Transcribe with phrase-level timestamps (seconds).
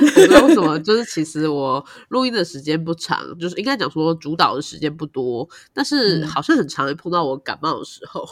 [0.00, 8.26] 我不知道为什么，就是其实我录音的时间不长，就是应该讲说主导的时间不多，但是好像很常会碰到我感冒的时候。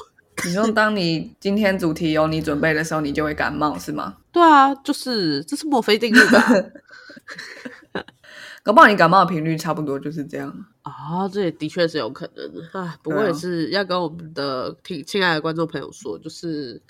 [0.44, 4.16] 你说，当你今天主题有你准备的时候，你就会感冒是吗？
[4.32, 6.42] 对啊，就是这是墨菲定律吧？
[8.62, 12.96] 搞不好你感冒的频率差不多就是这样啊，这也的确是有可能的啊。
[13.02, 16.80] 不过也是要跟我们的听亲爱的观众朋友说，就是。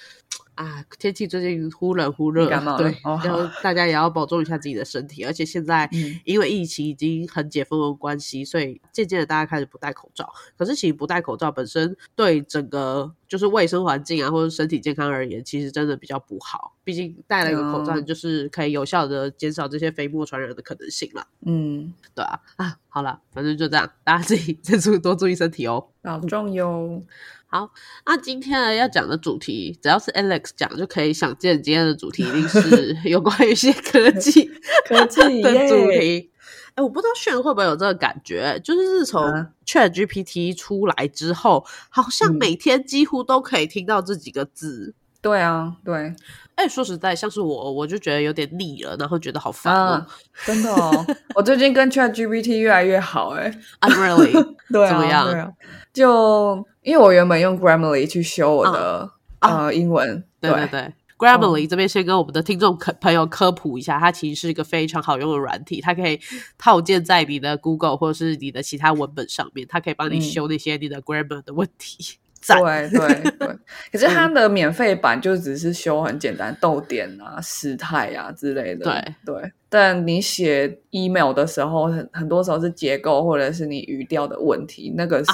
[0.55, 2.45] 啊，天气最近忽冷忽热，
[2.77, 5.24] 对，然后 大家也要保重一下自己的身体。
[5.24, 5.88] 而且现在
[6.24, 10.30] 因为疫情已经很解封的关系，所以渐渐的大家开始不戴口罩。
[10.59, 16.77] 可是其实不戴口罩本身对整个就是卫生环境啊，或者身体健康而言，其实真的比较不好。
[16.84, 21.24] 毕竟戴了一个口罩，就是可以有效的减少这些飞沫传染的可能性嘛。
[21.45, 27.02] 嗯，对啊，啊，好了，反正就这样，大家自己再注多注意身体哦，保重哟。
[27.46, 27.70] 好，
[28.06, 34.50] 那今天呢要讲的主题，只要是 Alex 讲，就可以想见今天的主题一定是 有关于一些科技
[34.88, 36.30] 科技 的主题。
[36.74, 39.22] 哎，我不知道炫会不会有这个感觉，就是自从
[39.67, 44.94] Chat GPT 出来之后，好像每天几乎都可以听到这几个字。
[45.20, 46.14] 对啊，对。
[46.55, 50.06] 哎，说实在，像是我，我就觉得有点腻了，然后觉得好烦哦。
[50.45, 53.50] 真的哦，我最近跟 Chat GPT 越来越好，哎
[53.81, 54.33] ，I'm really
[54.70, 55.55] 对啊，怎么样？
[55.92, 66.20] 就因为我原本用 Grammarly 去修我的呃英文，对对对，Grammarly 这边先跟我们的听众科朋友科普一下，它其实是一个非常好用的软体，它可以
[66.58, 72.19] 套件在你的 Google 或者是你的其他文本上面，它可以帮你修那些你的 grammar 的问题。
[72.47, 73.48] 对对对，
[73.93, 78.85] 可是它的免费版就只是修很简单逗点啊、时态啊之类的。
[78.85, 79.53] 对对。
[79.75, 85.33] 但你写 email 的时候，很很多时候是结构或者是你语调的问题，那个是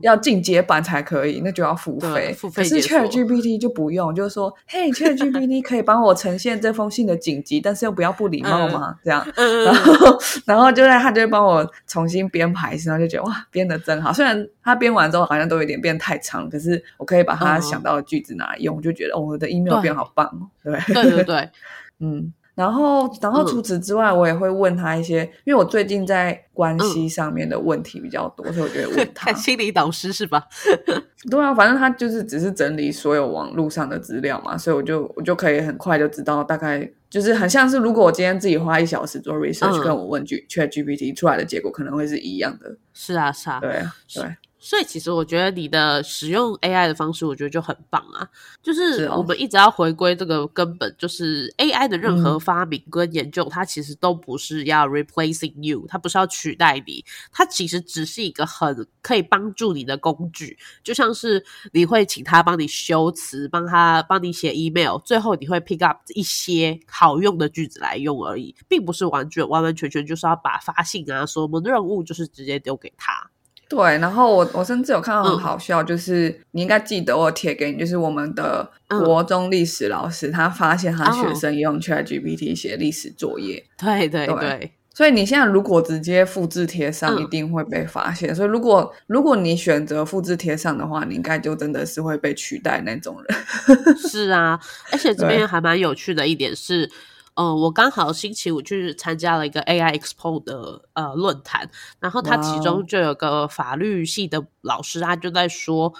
[0.00, 2.32] 要进阶版才可以，那就要付费。
[2.32, 2.62] 付费。
[2.62, 8.96] 可是 Chat GPT 就不用，就是说，嘿，Chat GPT 可以帮我呈现这封信的紧急，但是又不要不礼貌吗？
[9.04, 14.10] 这样，然后然后就在他就会帮我重新编排，然后就觉得哇，编的真好。
[14.10, 20.48] 虽然他编完之后好像都有点变太长，可是我可以把他想到的句子拿来用，就觉得我的 email 变好棒哦。
[20.64, 21.50] 对对对对，
[22.00, 22.32] 嗯。
[22.56, 29.30] 然后，然后除此之外，我也会问他一些，因为我最近在关系上面的问题比较多，所以我觉得问 他。
[29.34, 30.42] 心理导师是吧？
[31.30, 42.74] 对啊，反正他就是只是整理所有网络上的资料嘛，所以我就我就可以很快就知道大概，就是很像是如果我今天自己花一小时做 research，跟我问 G Chat GPT 出来的结果可能会是一样的。
[42.94, 43.82] 是啊，是啊，对
[44.14, 44.36] 对。
[44.66, 48.28] 所以其实我觉得你的使用 AI 的方式，我觉得就很棒啊。
[48.60, 60.58] 就是我们一直要回归这个根本，就是 AI 的任何发明跟研究，它其实都不是要 replacing you，它不是要取代你，它其实只是一个很可以帮助你的工具。
[60.82, 73.30] 就像是你会请他帮你修辞，帮他帮你写 email，最后你会 pick up 一些好用的句子来用而已，并不是完全完完全全就是要把发信啊，什么任务就是直接丢给他。
[73.68, 83.64] 对，然后我我甚至有看到很好笑，就是你应该记得我贴给你，就是我们的国中历史老师，他发现他学生用 ChatGPT 写历史作业。
[83.76, 88.32] 对对对，所以你现在如果直接复制贴上，一定会被发现。
[88.32, 93.38] 所以如果如果你选择复制贴上的话，你应该就真的是会被取代那种人。
[93.98, 94.60] 是啊，
[94.92, 96.88] 而且这边还蛮有趣的一点是。
[97.36, 101.70] 嗯，我刚好星期五去参加了一个 AI Expo 的呃论坛，
[102.00, 105.92] 然后他其中就有个法律系的老师，他就在说，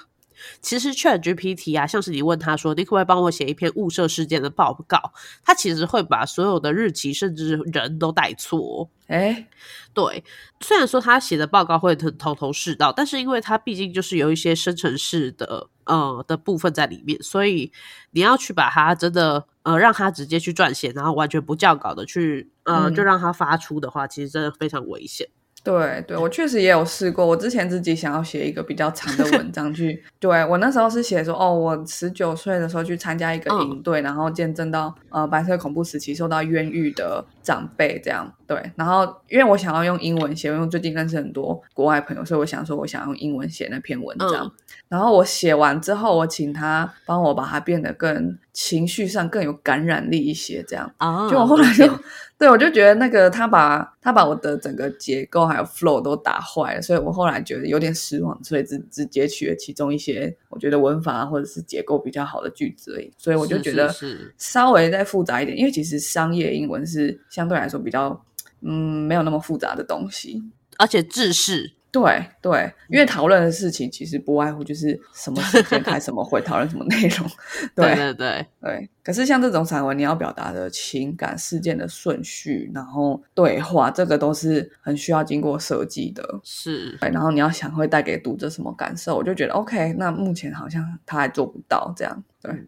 [0.63, 5.13] 其实 Chat GPT 啊，像是你问他说，你可不可以帮我写一篇雾社事件的报告，
[5.45, 8.89] 他其实会把所有的日期甚至人都带错。
[9.09, 9.47] 哎，
[9.93, 10.25] 对，
[10.61, 17.73] 虽然说他写的报告会很头头是道，但是因为他毕竟就是有一些生成式的呃的部分在里面，所以
[18.11, 19.47] 你要去把它真的。
[19.67, 25.29] 呃，让它直接去撰写，然后完全不校稿的去，呃，就让它发出的话，其实真的非常危险。
[25.67, 27.27] 对对，我确实也有试过。
[27.27, 38.33] 我之前自己想要写一个比较长的文章去， 对我那时候是写说，哦，我十九岁的时候去参加一个营队，然后见证到呃白色恐怖时期受到冤狱的长辈这样。
[38.47, 44.49] 对，然后因为我想要用英文写，因为最近认识很多国外朋友，所以我想说我想用英文写那篇文章。
[44.89, 50.89] 然后我写完之后，我请他帮我把它变得更情绪上更有感染力一些，这样。
[51.29, 51.91] 就我后来就。
[52.39, 63.11] 对，我就觉得那个他把他把我的整个结构还有 flow 都打坏了，所以我后来觉得有点失望，所以只只截取了其中一些我觉得文法或者是结构比较好的句子而已。
[63.17, 63.91] 所以我就觉得
[64.37, 68.23] 稍微再复杂一点，因为其实商业英文是相对来说比较
[68.61, 70.43] 嗯没有那么复杂的东西，
[70.77, 71.73] 而且制式。
[72.01, 77.29] 对对，因为讨论的事情其实不外乎就是什么时间开什么会， 讨论什么内容。
[77.75, 78.91] 对对对对。
[79.03, 86.41] 可是像这种散文，你要表达的情感事件的顺序，然后对话，这个都是很需要经过设计的。
[86.43, 86.97] 是。
[87.01, 89.95] 对，然后你要想会带给读者什么感受，我就觉得 OK。
[89.97, 92.25] 那目前好像他还做不到这样。
[92.47, 92.65] 对。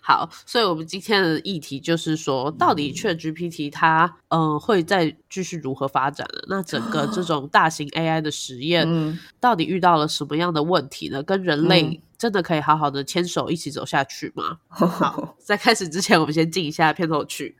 [0.00, 6.40] 好，所以我们今天的议题就是说，到底 Chat GPT 它嗯会再继续如何发展呢？
[6.48, 11.22] 那整个这种大型 AI 的实验，到底遇到了什么样的问题呢？
[11.22, 14.58] 跟人类真的可以好好的牵手一起走下去吗？
[14.68, 17.54] 好，在开始之前，我们先进一下片头曲。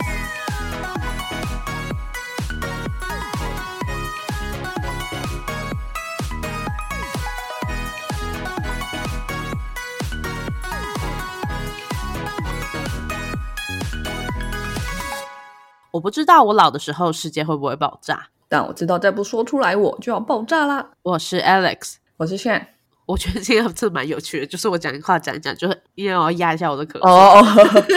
[15.92, 20.90] 我不知道我老的时候世界会不会爆炸，但我知道再不说出来我就要爆炸啦。
[21.02, 22.64] 我是 Alex，我是 Shan。
[23.06, 27.42] 我觉得今天真的蛮有趣的，就是我讲话讲一讲，就是因为我要压一下我的口哦，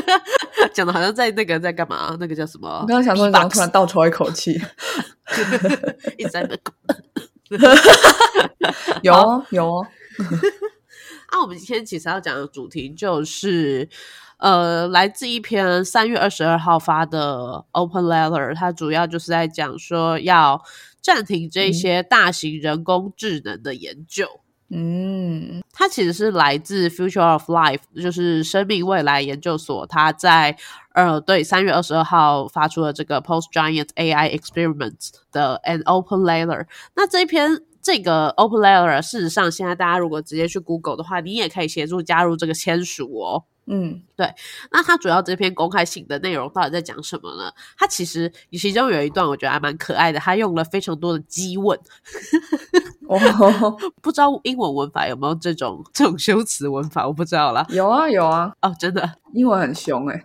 [0.74, 2.18] 讲的好像在那个在干嘛？
[2.20, 2.68] 那个叫什么？
[2.82, 4.54] 我刚刚想说，然后突然倒抽一口气，
[6.18, 6.74] 一直在那个，
[9.04, 9.86] 有哦有哦。
[11.32, 13.88] 那我们今天其实要讲的主题就是。
[14.44, 20.62] 呃，来自一篇三月二十二号发的 Open Letter，它主要就是在讲说要
[21.02, 24.28] 暂停这些大型人工智能的研究。
[24.70, 30.58] 嗯，它其实是来自 Future of Life，就是生命未来研究所，它在
[30.94, 36.66] 呃对三月二十二号发出了这个 Post Giant AI Experiments 的 An Open Letter。
[36.98, 43.46] 那这一篇这个 Open Letter，事实上现在大家如果直接去 Google 的话，你也可以协助加入这个签署哦。
[43.66, 44.30] 嗯，对。
[44.72, 47.52] 那他主要这篇公开信的内容到底在讲什么呢？
[47.78, 51.80] 他其实其中有一段我觉得还蛮可爱的，他用了非常多的激问。
[53.08, 53.18] 哦，
[54.02, 57.66] 不知道英文文法有没有这种这种修辞文法，我不知道啦。
[57.70, 58.54] 有啊，有啊。
[58.62, 60.24] 哦，真的，英文很凶哎。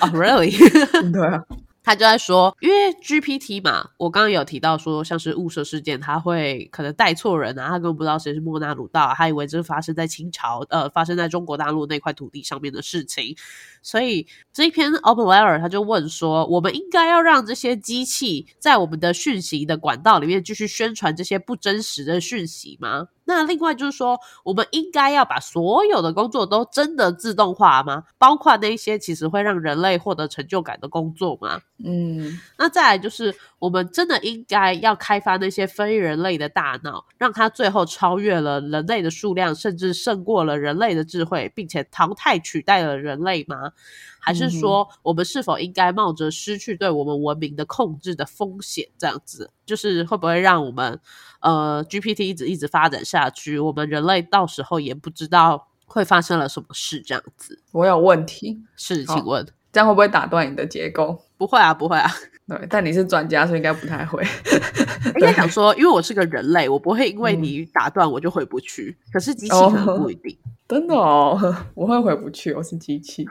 [0.00, 0.52] 哦，really？
[1.12, 1.42] 对啊。
[1.88, 13.34] 他就在说，因为 GPT 嘛，我刚刚有提到说，像是雾社事件，他会可能带错人啊，他根本不知道谁是莫纳鲁道，他以为这是发生在清朝，呃，发生在中国大陆那块土地上面的事情。
[13.80, 23.08] 所以这一篇 Open Letter 他就问说，我们应该要让这些机器在我们的讯息的管道里面继续宣传这些不真实的讯息吗？
[23.28, 28.04] 那另外就是说，我们应该要把所有的工作都真的自动化吗？
[28.16, 31.60] 包括那些其实会让人类获得成就感的工作吗？
[31.84, 43.72] 嗯，那再来就是，我们真的应该要开发那些非人类的大脑，让它最后超越了人类的数量，甚至胜过了人类的智慧，并且淘汰取代了人类吗？
[44.20, 48.86] 还是说，我们是否应该冒着失去对我们文明的控制的风险？
[48.98, 51.00] 这样子，就是会不会让我们
[51.40, 57.00] 呃 GPT 一直一直发展下去，我们人类到时候也不知道会发生了什么事？
[57.00, 61.24] 这样子，我有问题，是，请问这样会不会打断你的结构？
[61.36, 62.08] 不会啊，不会啊。
[62.48, 64.24] 对，但你是专家，所以应该不太会。
[65.16, 68.96] 应该想说，因为我是个人类，我不会因为你打断我就回不去。
[69.12, 70.34] 可是机器可能不一定。
[70.66, 71.38] 真的哦，
[71.74, 73.26] 我会回不去，我是机器。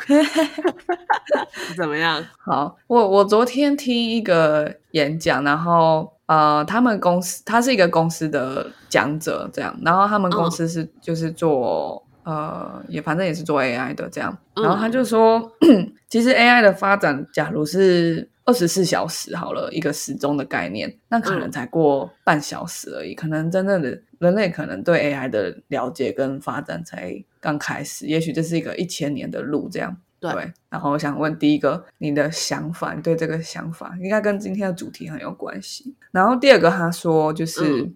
[1.75, 2.23] 怎么样？
[2.37, 15.49] 好，我我昨天听一个演讲，然后呃，他们公司他是一个公司的讲者，这样，然后他们公司是就是做呃，也反正也是做 AI 的这样，然后他就说，
[16.09, 18.29] 其实 AI 的发展，假如是。
[18.47, 23.13] 二十四小时好了，一个时钟的概念，那可能才过半小时而已。
[23.13, 29.97] 可能真正的人类可能对 AI 的了解跟发展才刚开始，也许这是一个一千年的路这样。
[30.21, 30.31] 对。
[30.69, 35.93] 然后我想问第一个，你的想法，你对这个想法应该跟今天的主题很有关系。
[36.11, 37.91] 然后第二个，他说就是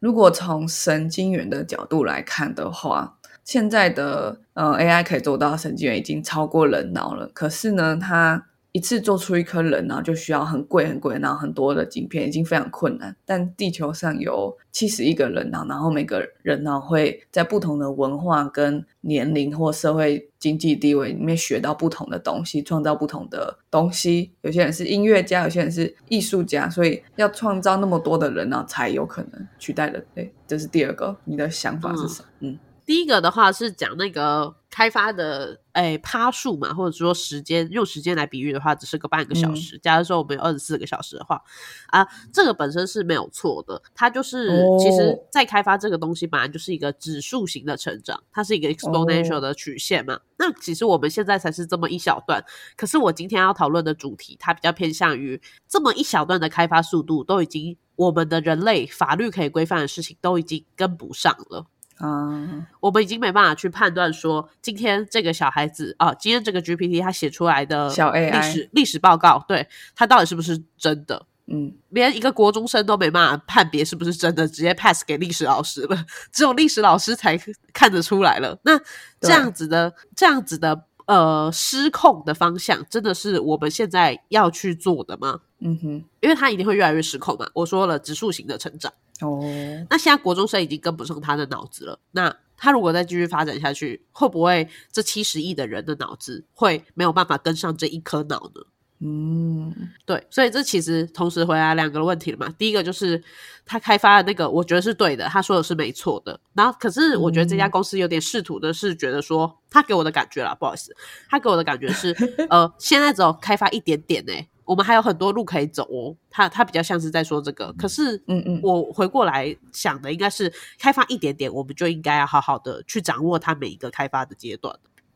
[0.00, 13.14] 如果从神经元的角度来看的话，现在的呃 AI 可以做到神经元已经超过人脑了，可是呢，它一次做出一颗人脑就需要很贵很贵，然后很多的晶片已经非常困难。
[13.24, 24.32] 但地球上有七十亿个人脑，然后每个人脑会在不同的文化跟年龄或社会经济地位里面学到不同的东西，创造不同的东西。
[24.40, 30.32] 有些人是音乐家，有些人是艺术家，所以要创造那么多的人脑才有可能取代人类。
[30.48, 32.28] 这是第二个，你的想法是什么？
[32.40, 35.60] 嗯，第一个的话是讲那个开发的。
[35.74, 39.76] 哎，趴数嘛，或者说时间，用时间来比喻的话，只是个半个小时。
[39.78, 41.42] 假如说我们有二十四个小时的话，
[41.88, 43.82] 啊，这个本身是没有错的。
[43.92, 50.20] 它就是其实，在开发这个东西，本来就是一个指数型的成长，它是一个 exponential 的曲线嘛。
[50.36, 52.44] 那其实我们现在才是这么一小段，
[52.76, 61.66] 可是我今天要讨论的主题，它比较偏向于这么一小段的开发速度，都已经我们的人类法律可以规范的事情都已经跟不上了。
[61.98, 71.26] 啊，我们已经没办法去判断说，今天这个小孩子啊，今天这个 GPT 他写出来的小 AI 历史历史报告，对他到底是不是真的？
[71.46, 77.38] 嗯，连一个国中生都没办法判别是不是真的，直接 pass 给历史老师了， 只有历史老师才
[77.72, 78.58] 看得出来了。
[78.64, 78.80] 那
[79.20, 85.40] 这样子的，这样子的，呃，失控的方向，真的是我们现在要去做的吗？
[85.60, 87.46] 嗯哼，因为他一定会越来越失控嘛。
[87.52, 88.90] 我说了，指数型的成长。
[89.20, 89.40] 哦，
[89.88, 91.98] 那现在国中生已经跟不上他的脑子了。
[92.12, 98.62] 那他如果再继续发展下去，会不会这七十亿的人的脑子会没有办法跟上这一颗脑呢？
[99.00, 99.74] 嗯，
[100.06, 102.48] 对，所以这其实同时回答两个问题了嘛。
[102.56, 103.22] 第一个就是
[103.66, 106.40] 他开发的那个，我觉得是对的，他说的是没错的。
[106.54, 110.96] 然后，可是我觉得这家公司有点试图的是觉得说，他给我的感觉啦，不好意思，
[111.28, 112.16] 他给我的感觉是，
[112.48, 114.32] 呃，现在只有开发一点点呢。
[114.64, 124.74] 我们还有很多路可以走哦，他他比较像是在说这个，可是，嗯嗯，我回过来想的应该是开发一点点，我们就应该要好好的去掌握它每一个开发的阶段。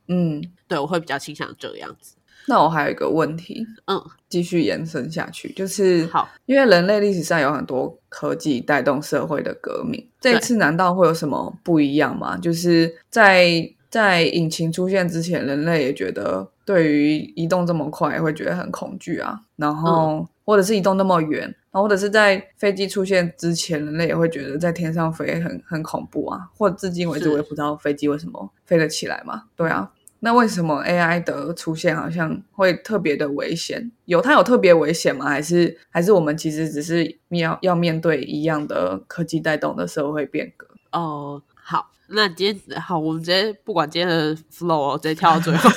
[0.09, 2.15] 嗯，对，我会比较倾向这个样子。
[2.47, 12.39] 那我还有一个问题，嗯，继续延伸下去，就是好，因为人类历史上有很多科技带动社会的革命，这一次难道会有什么不一样吗？
[12.39, 16.49] 就是在在引擎出现之前，人类也觉得。
[16.65, 19.41] 对于移动这么快，会觉得很恐惧啊。
[19.57, 26.47] 然后，或者是移动那么远，然后或者是在飞机出现之前，人类也会觉得在天上飞很很恐怖啊。
[26.59, 29.45] 或者至今为止，我也不知道飞机为什么飞得起来嘛。
[29.57, 29.91] 对啊，
[30.21, 33.91] 那为什么 AI 的出现好像会特别的危险？
[34.05, 35.25] 有它有特别危险吗？
[35.25, 40.67] 还是还是我们其实只是要要面对一样的科技带动的社会变革？
[40.93, 41.91] 哦，好。
[42.11, 45.69] 那今天好，我们直接不管今天的 flow，直接跳到最后。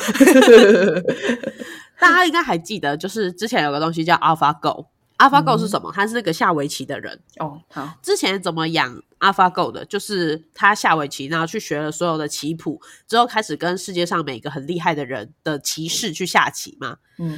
[1.99, 4.85] 大家应该还记得，就是之前有个东西叫 AlphaGo。
[5.17, 5.91] AlphaGo 是什么？
[5.93, 7.61] 他是那个下围棋的人哦。
[7.69, 9.83] 好，之前怎么养 AlphaGo 的？
[9.83, 16.95] 就是他下围棋，然后去学了所有的棋谱，之后开始跟世界上每个很厉害的人的棋士去下棋嘛。
[17.19, 17.37] 嗯。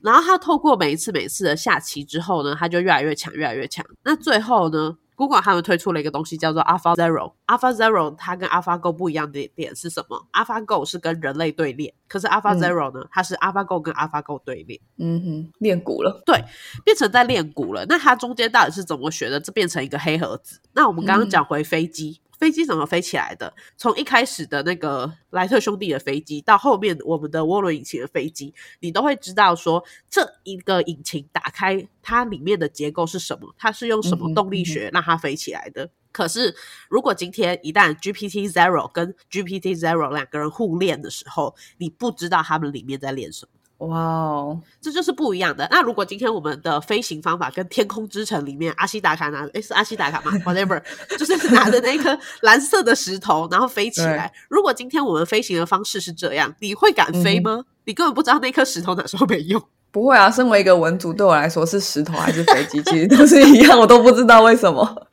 [0.00, 3.84] 然后他透过每一次每一次的下棋之后呢，他就越来越强，越来越强。
[4.02, 7.34] 那最后呢？Google 他们推出了一个东西叫做 Alpha Zero。
[7.46, 14.80] Alpha Zero 它跟 AlphaGo 不一样的点是什么？AlphaGo 是跟人类对练，可是 Alpha Zero 呢，它是 AlphaGo 跟 AlphaGo 对练。
[14.98, 16.20] 嗯哼，练骨了。
[16.26, 16.42] 对，
[16.84, 17.86] 变成在练骨了。
[17.88, 19.38] 那它中间到底是怎么学的？
[19.38, 20.58] 这变成一个黑盒子。
[20.72, 22.20] 那我们刚刚讲回飞机。
[22.42, 23.54] 飞机怎么飞起来的？
[23.76, 35.88] 从一开始的那个莱特兄弟的飞机，到后面我们的涡轮引擎的飞机，你都会知道说，这一个引擎打开它里面的结构是什么，它是用什么动力学让它飞起来的。
[36.10, 36.52] 可是，
[36.88, 43.52] 如果今天一旦 GPT Zero 跟 GPT Zero 两个人互练的时候，你不知道他们里面在练什么。
[43.88, 45.66] 哇哦，这就是不一样的。
[45.70, 50.80] 那如果今天我们的飞行方法跟《天空之城》里面阿西达卡拿，诶是阿西达卡吗？Whatever，
[51.18, 54.32] 就是拿着那颗蓝色的石头，然后飞起来。
[54.48, 57.64] 如果今天我们飞行的方式是这样，你会敢飞吗？
[57.84, 59.60] 你根本不知道那颗石头哪时候没用。
[59.90, 65.06] 不会啊，身为一个文组，对我来说是石头还是飞机，其实都是一样，我都不知道为什么。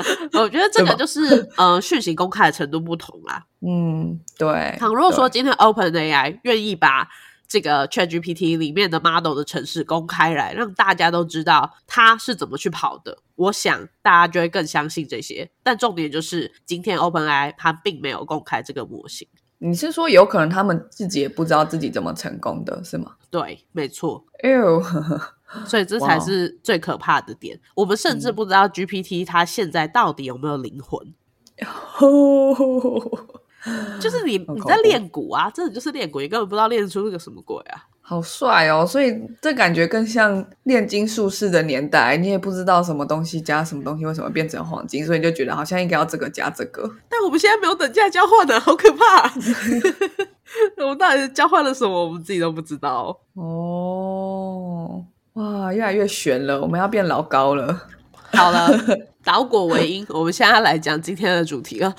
[0.34, 3.44] 我觉得这个就是呃，讯息公开的程度不同啦。
[3.66, 4.76] 嗯，对。
[4.78, 7.08] 倘若说今天 Open AI 愿意把
[7.48, 15.48] 这个 Chat GPT 里面的 model 的城市公开来，让大家都知道它是怎么去跑的，我想大家就会更相信这些。
[15.62, 19.28] 但重点就是，今天 Open AI 它并没有公开这个模型。
[19.58, 23.12] 你是说有可能他们自己也不知道自己怎么成功的，是吗？
[23.30, 24.24] 对，没错。
[25.64, 27.58] 所以这才是最可怕的点。
[27.74, 31.14] 我们甚至不知道 GPT 它现在到底有没有灵魂。
[34.00, 37.82] 就是你你在练鼓啊，真的就是练鼓，你根本不知道练出个什么鬼啊！
[38.00, 38.86] 好帅哦！
[38.86, 46.88] 所以这感觉更像炼金术士的年代，你也不知道什么东西加什么东西为什么变成黄金，所以你就觉得好像应该要这个加这个。
[47.08, 49.32] 但我们现在没有等价交换的，好可怕！
[50.78, 55.04] 我们到底交换了什么，我们自己都不知道哦。
[55.36, 57.88] 哇，越来越悬了，我们要变老高了。
[58.32, 58.70] 好了，
[59.24, 61.94] 导果为因，我们现在来讲今天的主题了。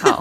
[0.00, 0.20] 好。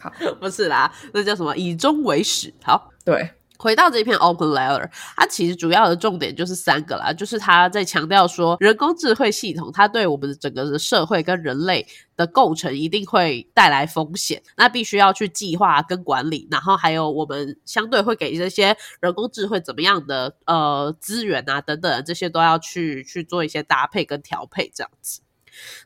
[0.00, 1.54] 好， 不是啦，那叫什么？
[1.56, 2.52] 以终为始。
[2.64, 3.30] 好，对，
[3.62, 25.20] 回到这篇 Open Letter，它其实主要的重点就是三个啦，就是它在强调说，人工智慧系统它对我们的整个的社会跟人类的构成一定会带来风险，那必须要去计划跟管理，然后还有我们相对会给这些人工智慧怎么样的呃资源啊等等，这些都要去去做一些搭配跟调配这样子。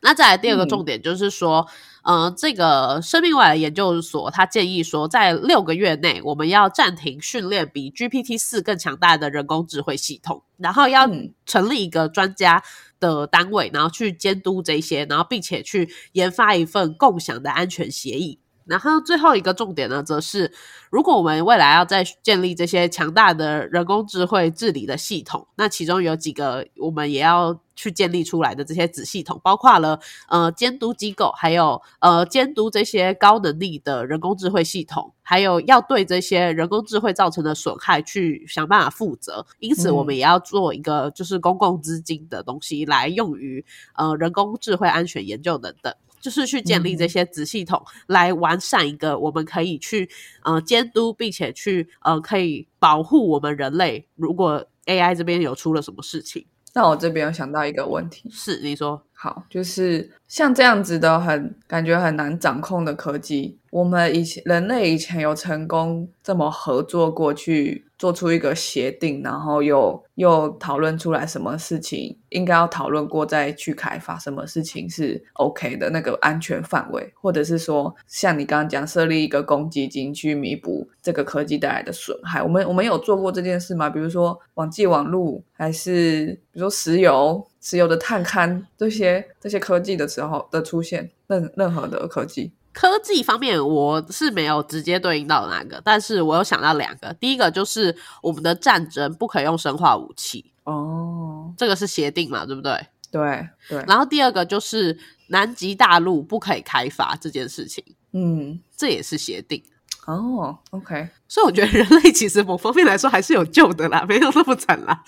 [0.01, 1.67] 那再来第二个重点就是说，
[2.07, 11.05] 呃，这个生命未来研究所他建议说，在六个月内我们要暂停训练比 GPT 四更强大的人工智慧系统，然后要
[11.45, 12.63] 成立一个专家
[13.01, 18.39] 的单位，然后去监督这些，然后并且去研发一份共享的安全协议。
[18.67, 20.51] 然后最后一个重点呢，则是
[20.89, 39.45] 如果我们未来要再建立这些强大的人工智慧治理的系统，那其中有几个我们也要去建立出来的这些子系统，包括了呃监督机构，还有呃监督这些高能力的人工智慧系统，还有要对这些人工智慧造成的损害去想办法负责。
[39.59, 43.63] 因此，我们也要做一个就是公共资金的东西来用于
[43.95, 45.93] 呃人工智慧安全研究等等。
[46.27, 50.09] 就是去建立这些子系统，来完善一个我们可以去
[50.43, 54.05] 呃监督，并且去呃可以保护我们人类。
[54.15, 67.83] 如果 AI 这边有出了什么事情，那我这边有想到一个问题，是你说好，就是像这样子的很感觉很难掌控的科技，我们以前人类以前有成功这么合作过去。
[67.97, 83.89] 做出一个协定，然后又又讨论出来什么事情应该要讨论过再去开发，什么事情是 OK 的那个安全范围，或者是说像你刚刚讲设立一个公积金去弥补这个科技带来的损害，我们我们有做过这件事吗？
[83.89, 92.49] 比如说网际网路，还是比如说石油、石油的探勘这些这些科技的时候的出现，任任何的科技。
[92.71, 97.13] 科技方面，我是没有直接对应到哪个，但是我有想到两个。
[97.15, 102.79] 第一个就是我们的战争不可以用生化武器哦，这个是协定嘛，对不对？
[103.11, 103.83] 对对。
[103.85, 104.97] 然后第二个就是
[105.27, 107.83] 南极大陆不可以开发这件事情，
[108.13, 109.61] 嗯，这也是协定。
[110.07, 115.03] 哦，OK，所以我觉得人类其实某方面来说还是有救的啦，没有那么惨啦。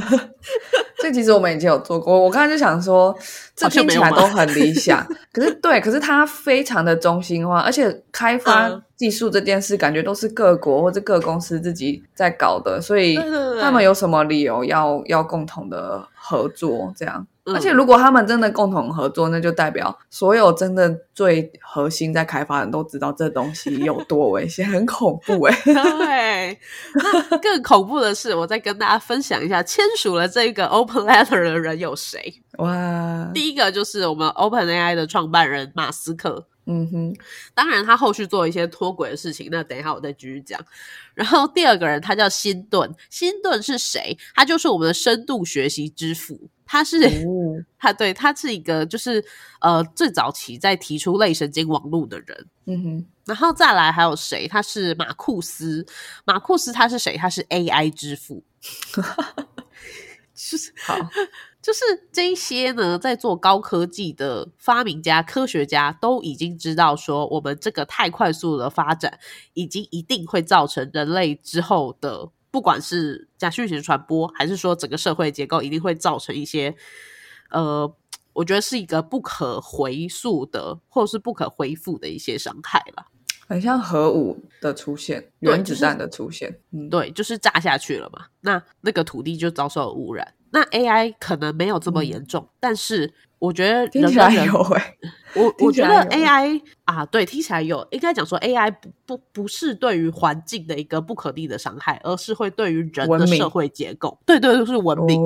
[1.00, 3.16] 这其实我们已经有做过，我刚才就想说，
[3.56, 13.18] 这听起来都很理想，可是对，可是它非常的中心化，而且开发技术这件事感觉都是各国或者各公司自己在搞的，所以
[13.58, 17.26] 他们有什么理由要要共同的合作这样？
[17.54, 25.56] 而且，如果他们真的共同合作，那就代表所有真的最核心在开发人都知道这东西有多危险，很恐怖哎。
[25.64, 26.58] 对，
[27.30, 32.42] 那更恐怖的是，我再跟大家分享一下，签署了这个 Open Letter 的人有谁？
[32.58, 36.46] 哇，第一个就是我们 Open AI 的创办人马斯克。
[36.72, 37.16] 嗯哼，
[37.52, 40.64] 当然他后续做一些脱轨的事情，那等一下我再继续讲。
[41.14, 44.16] 然后第二个人他叫辛顿，辛顿是谁？
[44.34, 46.48] 他就是我们的深度学习之父。
[46.64, 47.00] 他是
[47.76, 49.24] 他对他是一个就是
[49.60, 54.46] 呃最早期在提出类神经网络的人，嗯哼，然后再来还有谁？
[54.46, 55.84] 他是马库斯，
[56.24, 57.16] 马库斯他是谁？
[57.16, 58.44] 他是 AI 之父，
[60.32, 60.96] 是好，
[61.62, 69.18] 就是这些呢，在做高科技的发明家、科学家都已经知道说，我们这个太快速的发展，
[69.52, 72.30] 已经一定会造成人类之后的。
[72.50, 76.74] 不管是假讯息传播，还是说整个社会结构，一定会造成一些，
[77.50, 77.94] 呃，
[78.32, 83.06] 我觉得是一个不可回溯的，或者是不可恢复的一些伤害了。
[83.46, 90.34] 很像核武的出现，原子弹的出现，嗯，对，就是炸下去了嘛，那那个土地就遭受了污染。
[90.50, 94.96] 那 AI 可能没有这么严重，但是我觉得听起来有欸。
[95.34, 105.20] 我 我觉得 AI 啊，对，听起来有，应该讲说 AI 不不不是对于环境的一个不可逆的伤害，而是会对于人的社会结构，对对，就是文明。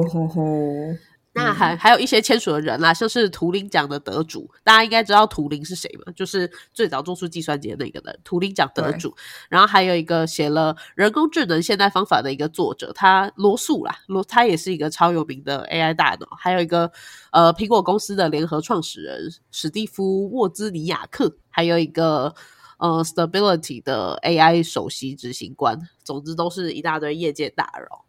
[1.35, 6.13] 那还还有一些签署的人啦，像是图灵奖的得主，大家应该知道图灵是谁嘛？
[6.13, 9.13] 就是最早做出计算机的那个人，图灵奖得主。
[9.49, 16.29] 然后还有一个写了人工智能现代方法的一个作者，他罗素啦，罗他也是一个超有名的 AI 大脑。
[16.39, 16.91] 还有一个
[17.33, 22.33] 呃苹果公司的联合创始人史蒂夫沃兹尼亚克，还有一个
[22.79, 25.81] 呃 Stability 的 AI 首席执行官。
[26.05, 28.05] 总之都是一大堆业界大佬。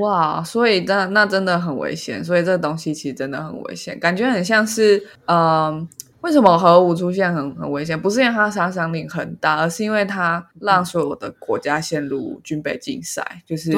[0.00, 5.88] 哇，所以那那真的很危险，所以这东西其实真的很危险，感觉很像是，嗯，
[6.20, 8.00] 为什么核武出现很很危险？
[8.00, 13.72] 不是因为它杀伤力很大，而是因为它让所有的国家陷入军备竞赛，就是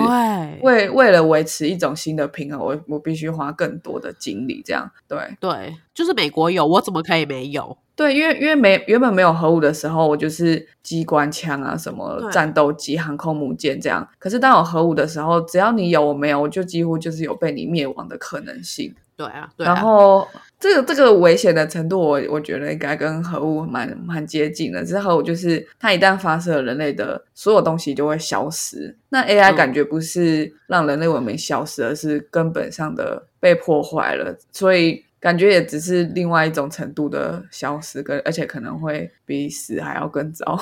[0.62, 7.78] 为为了维持一种新的平衡，我我必须花更多的精力，这样对对，就是美国有，我怎么可以没有？
[7.96, 14.06] 对，因为因为没原本没有核武的时候，我就是机关枪啊，什么战斗机、航空母舰这样。
[14.18, 18.92] 可是当有核武的时候，只要你有我没有，我就几乎就是有被你灭亡的可能性。
[19.16, 20.26] 对啊，然后
[20.58, 24.84] 这个这个危险的程度，我我觉得应该跟核武蛮蛮接近的。
[24.84, 28.96] 只是核武就是它一旦发射，人类的所有东西就会消失。
[29.10, 34.36] 那 AI 感觉不是让人类文明消失，而是根本上的被破坏了。
[34.50, 35.04] 所以。
[35.24, 40.60] 感觉也只是另外一种程度的消失，跟而且可能会比死还要更糟。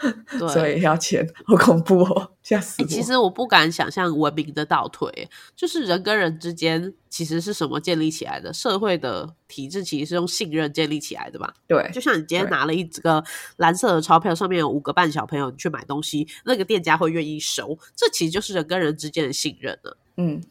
[0.52, 2.86] 所以要钱，好恐怖哦，吓死我！
[2.86, 8.52] 其实我不敢想象文明的倒退，就是人跟人之间其实是什么建立起来的？
[8.52, 11.54] 社会的体制其实是用信任建立起来的吧？
[11.66, 13.24] 对，就像你今天拿了一个
[13.56, 19.96] 蓝色的钞票，上面有五个半小朋友，你去买东西，那个店家会愿意收，这其实就是人跟人之间的信任了。
[20.18, 20.42] 嗯，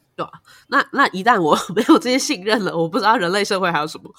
[0.67, 4.11] 那那一旦我 没有这些信任了，我不知道人类社会还有什么。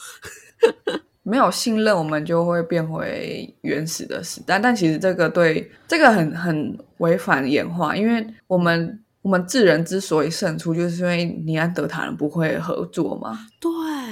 [1.25, 4.59] 没有信任，我们就会变回原始的时代。
[4.59, 13.39] 但其实这个对这个很很违反演化，因为我们我们智人之所以胜出，就是因为尼安德塔人不会合作嘛。
[13.61, 13.71] 对，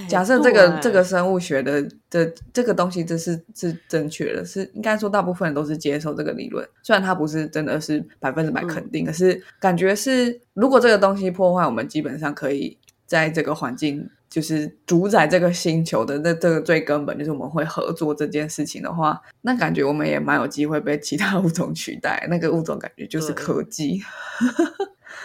[0.08, 6.66] 假设这个这个生物学的的这个东西，这是是正确的，是应该说大部分人都是接受这个理论。
[6.82, 14.08] 虽然它不是真的是百分之百肯定，可是感觉是，如果这个东西破坏，我们基本上可以在这个环境。
[14.30, 22.28] 就是主宰这个星球的那这个最根本，就是我们会合作这件事情的话，那感觉我们也蛮有机会被其他物种取代。
[22.30, 24.00] 那个物种感觉就是科技，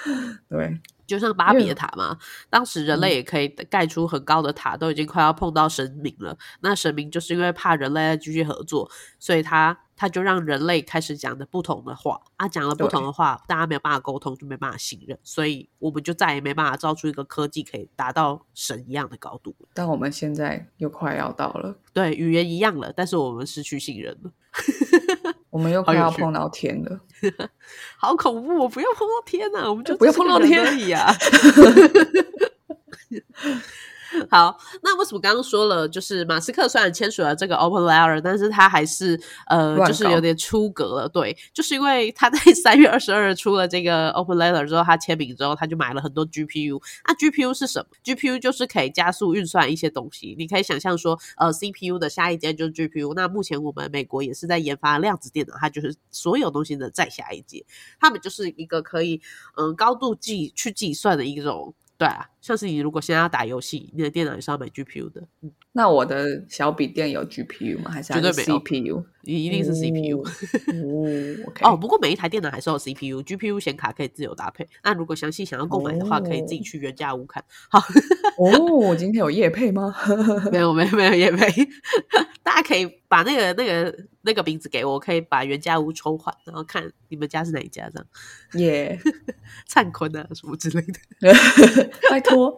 [0.50, 2.18] 对，就像巴比的塔嘛，
[2.50, 6.38] 当时人类也可以盖出很高的塔，都已经快要碰到神明了。
[6.62, 8.89] 那神明就是因为怕人类再继续合作，
[9.20, 9.78] 所以他。
[9.98, 19.56] 他就让人类开始讲的不同的话，啊，讲了不同的话，大家没有办法沟通，就没办法信任，所以我们就再也没办法造出一个科技可以达到神一样的高度。
[19.74, 24.32] 但我们现在又快要到了，对，语言一样了，但是我们失去信任了，
[25.50, 27.00] 我们又快要碰到天了，
[27.98, 28.58] 好恐怖！
[28.64, 31.14] 我不要碰到天呐，我们就不要碰到天而已啊。
[34.30, 41.10] 好，那为什么刚刚说了，就是马斯克虽然签署了这个 Open Letter，但是他还是呃，就是有点出格了。
[41.10, 46.82] 对，就是因为他在三月二十二日出了这个 Open Letter 之后，他签名之后，他就买了很多 GPU。
[47.08, 50.36] 那 GPU 是什么？GPU 就是可以加速运算一些东西。
[50.38, 53.13] 你可以想象说，呃，CPU 的下一阶就是 GPU。
[53.15, 57.65] 那目前我们美国也是在研发量子电脑，它就是所有东西的再下一阶。
[57.99, 59.21] 他们就是一个可以
[59.58, 61.73] 嗯高度计去计算的一种。
[61.98, 65.28] 对啊，像是你如果现在要打游戏，你的电脑也是要买 GPU 的。
[65.72, 67.90] 那我的小笔电有 GPU 吗？
[67.92, 69.06] 还是绝对没有 CPU？
[69.26, 70.24] 一定是 CPU。
[71.64, 74.68] 哦，哦，不过每一台电脑还是有 CPU，GPU 显卡可以自由搭配。
[74.84, 77.44] 那如果详细想要购买的话，可以自己去原价屋看。
[77.70, 77.80] 好，
[78.38, 79.96] 哦，今天有夜配吗？
[80.52, 81.48] 没有，没有，没有夜配。
[82.44, 88.06] 大家可以把那个、那个、那个名字给我，可以把原价屋抽换，然后看你们家是哪一家这样。
[88.54, 89.00] 耶，
[89.68, 91.34] 灿坤啊，什么之类的。
[92.10, 92.56] 拜托。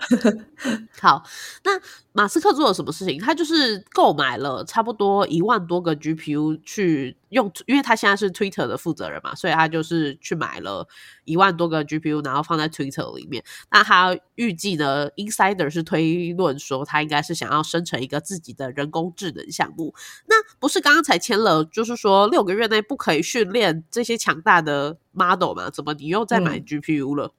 [1.00, 1.24] 好，
[1.64, 1.72] 那
[2.12, 3.18] 马斯克做了什么事情？
[3.20, 10.88] 他就是购买了差不多一万多个 GPU 去用，因为他现在是 Twitter 的负责人嘛，所以他就是去买了
[11.26, 13.44] 一万多个 GPU，然后放在 Twitter 里面。
[13.72, 19.94] 那他预计呢，Insider 是推论说，他应该是想要生成一个自己的人工智能项目。
[20.28, 25.70] 那不是刚刚才签了，就是说六个月内不可以训练这些强大的 model 嘛？
[25.70, 27.34] 怎么你又在买 GPU 了？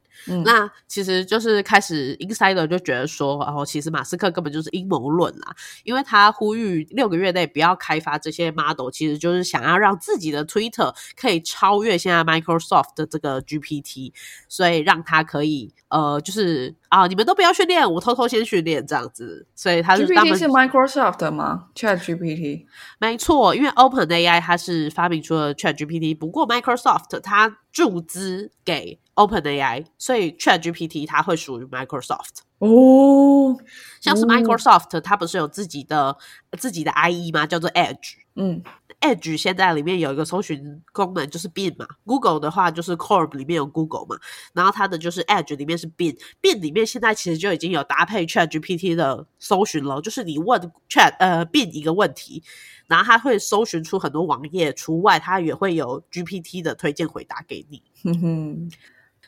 [0.44, 5.54] 那其实就是开始，insider 就觉得说，然后其实马斯克根本就是阴谋论啦，
[5.85, 14.12] 因为他呼吁六个月内不要开发这些 model，其实就是想要让自己的 Twitter 可以超越现在 Microsoft 的这个 GPT，
[14.48, 19.46] 所以让他可以呃，就是啊，你们都不要训练，我偷偷先训练这样子。
[19.54, 22.66] 所以他是 GPT 是 Microsoft 的吗？Chat GPT
[22.98, 33.57] 没错，因为 Open AI 它是发明出了 Chat GPT，不过 Microsoft 它注资给 Open AI，所以 Chat GPT 它会属于 Microsoft 哦。
[34.00, 36.16] 像是 Microsoft 它不是有自己的
[36.57, 37.44] 自己的 IE 吗？
[37.44, 38.14] 叫做 Edge。
[38.37, 38.62] 嗯
[39.00, 41.85] ，Edge 现在里面有一个搜寻功能，就是 Bing 嘛。
[42.07, 44.16] Google 的话就是 Chrome 里面有 Google 嘛，
[44.52, 46.16] 然后它的就是 Edge 里面是 Bing。
[46.40, 52.44] Bing 里面现在其实就已经有搭配 Chat GPT 的搜寻了，就是你问 Chat 呃 Bing 一个问题。
[52.87, 57.83] 然后它会搜寻出很多网页，除外它也会有 GPT 的推荐回答给你。
[58.02, 58.70] 哼哼，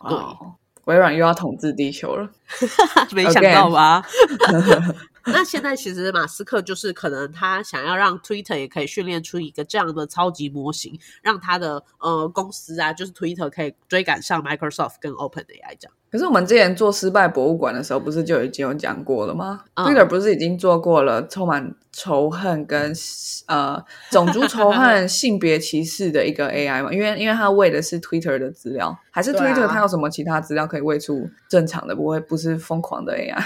[0.08, 0.18] 对，
[0.84, 2.28] 微软又要统治地球了，
[3.12, 4.02] 没想到吧？
[5.26, 15.92] 那现在其实马斯克就是可能他想要让 Twitter 也可以训练出一个这样的超级模型，让他的呃公司啊，就是 Twitter 可以追赶上 Microsoft 跟 Open AI 这样。
[16.10, 21.74] 可是我们之前做失败博物馆的时候，不是就已经有讲过了吗？Twitter 不是已经做过了充满。
[22.00, 22.94] 仇恨跟
[23.46, 26.90] 呃种族仇恨、 性别歧视的一个 AI 嘛？
[26.90, 33.44] 因为因为它喂的是 Twitter 的资料，还是 Twitter 它有什么其他资料可以喂出正常的，不会不是疯狂的 AI？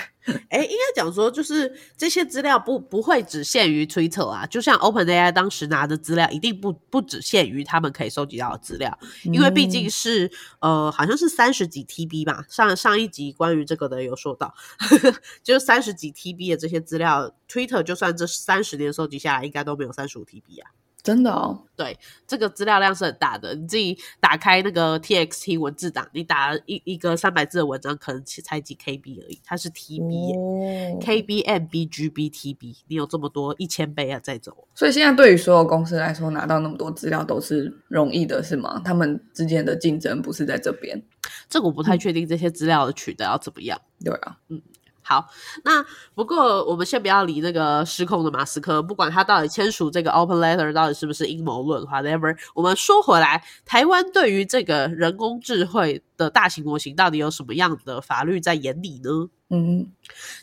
[0.49, 12.45] 哎， 应该讲说，就是这些资料不不会只限于 Twitter 啊，就像 OpenAI 当时拿的资料，一定不不只限于他们可以收集到的资料，因为毕竟是呃，好像是三十几 TB 吧。
[12.49, 14.55] 上上一集关于这个的有说到，
[15.43, 20.73] 就是三十几 TB 的这些资料，Twitter 就算这三十年收集下来，应该都没有三十五 TB 啊。
[21.03, 23.55] 真的哦，对，这个资料量是很大的。
[23.55, 29.39] 你自己打开那个 TXT 文字档，你打一一个三百字的文章，可能才几 KB 而已。
[29.45, 34.67] 它是 TB，KB、MB、GB、TB，你有这么多一千倍啊，在走。
[34.75, 38.81] 所以现在对于所有公司来说，拿到那么多资料都是容易的，是吗？
[38.83, 41.03] 他们之间的竞争不是在这边？
[41.51, 43.79] 这个我不太确定，这些资料的取得要怎么样？
[44.03, 44.63] 对啊，嗯。
[45.07, 45.29] 好，
[45.65, 52.35] 那不过我们先不要理那个失控的马斯克，不管他到底签署这个 open letter 到底是不是阴谋论，whatever。
[52.55, 59.29] 我们说回来，台湾对于这个人工智慧的大型模型到底有什么样的法律在眼里呢？
[59.51, 59.93] 嗯，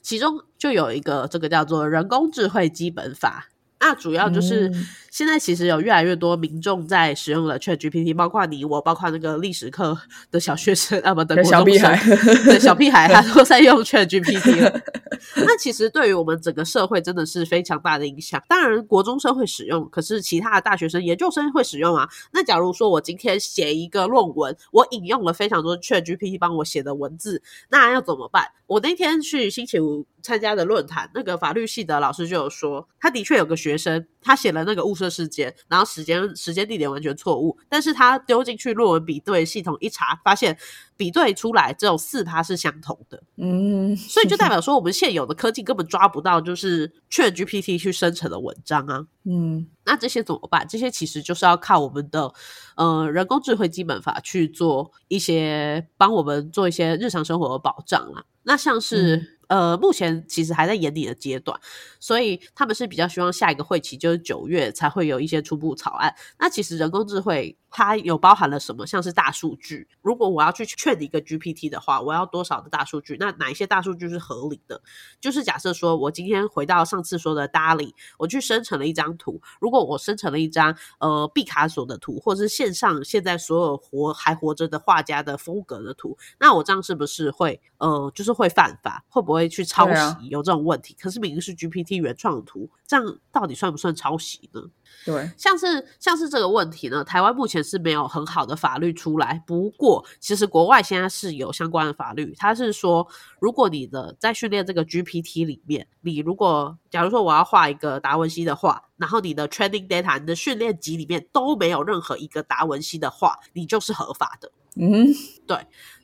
[0.04, 3.48] 其中就有一个这个叫做《人工智慧基本法》。
[3.82, 4.72] 那主要就是
[5.10, 9.98] 现在其实有越来越多民众在使用了 Chat GPT，包括你我，包括那个历史课
[10.30, 12.00] 的小学生 啊，不，等小屁孩，
[12.46, 14.82] 对小屁孩， 他都在用 Chat GPT 了。
[15.36, 18.42] 那其实对于我们整个社会真的是非常大的影响。
[18.48, 22.08] 当然，国中生会使用，可是其他的大学生、研究生会使用啊。
[22.32, 28.46] 那假如说我今天写一个论文，我引用了非常多 Chat GPT 帮我写的文字，那要怎么办？
[28.68, 30.06] 我那天去星期五。
[30.24, 40.58] 参加的论坛，那个法律系的老师就有说，他的确有个学生，他写了那个物色事件，然后时间、时间、地点完全错误，但是他丢进去论文比对系统一查，发现
[40.98, 50.68] 比对出来只有四趴是相同的，嗯，所以就代 表说我们现有的科技根本抓不到，就是 Chat GPT 去生成的文章啊，嗯，那这些怎么办？
[50.68, 52.34] 这些其实就是要靠我们的
[52.76, 58.24] 呃人工智慧基本法去做一些帮我们做一些日常生活的保障啦。
[58.44, 59.40] 那像是。
[59.52, 61.60] 呃，目前其实还在研拟的阶段，
[62.00, 66.16] 所以他们是比较希望下一个会期就是九月才会有一些初步草案。
[66.40, 67.58] 那其实人工智慧。
[67.72, 68.86] 它有包含了什么？
[68.86, 69.88] 像是大数据。
[70.02, 73.16] 如果我要去劝一个 GPT 的话，我要多少的大数据？
[73.18, 74.82] 那哪一些大数据是合理的？
[75.22, 79.42] 就是假设说我今天回到上次说的 DALI，我去生成了一张图。
[79.60, 89.06] 如果我生成了一张呃毕卡索的图，或者是线上现在所有活还活着的画家的风格的图，那我这样是不是会呃就是会犯法？
[89.08, 90.28] 会不会去抄袭？
[90.30, 90.94] 有这种问题？
[91.00, 94.62] 可是明明是 GPT 原创的图，这样到底算不算抄袭呢？
[95.06, 99.42] 对，像是像是这个问题呢，台湾目前是没有很好的法律出来。
[99.48, 103.08] 不过，其实国外现在是有相关的法律，它是说，
[103.40, 114.52] 如果你的在训练这个 GPT 里面，你如果假如说我要画一个达文西的画，然后你的 training data、你的训练集里面都没有任何一个达文西的画，你就是合法的。
[114.76, 115.08] 嗯，
[115.46, 115.58] 对。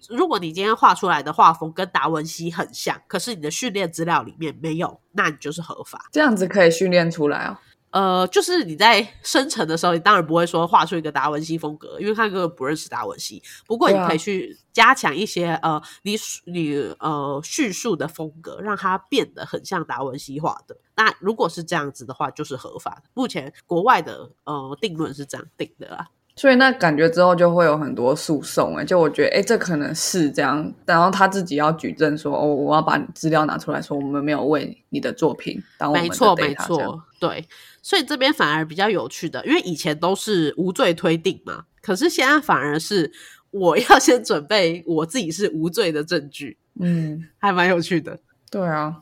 [0.10, 6.10] 如果你今天画出来的画风跟达文西很像，可是你的训练资料里面没有，那你就是合法。
[6.12, 7.58] 这样子可以训练出来哦。
[7.92, 13.42] 呃，就是你在生成的时候，你当然不会说画出一个达文西风格，因为他根本不认识达文西。
[13.66, 20.78] 不过你可以去加强一些呃，你你呃叙述的风格，让它变得很像达文西画的。
[20.96, 23.04] 那如果是这样子的话，就是合法的。
[23.14, 26.10] 目前国外的呃定论是这样定的啦。
[26.38, 37.46] 所以那感觉之后就会有很多诉讼哎，就我觉得哎，这可能是这样，然后他自己要举证说哦，我要把资料拿出来说，我们没有为你的作品当我们的没错没错，对。
[37.82, 43.12] 所以这边反而比较有趣的，因为以前都是无罪推定嘛，可是现在反而是
[43.50, 48.20] 我要先准备我自己是无罪的证据，嗯，还蛮有趣的。
[48.52, 49.02] 对啊。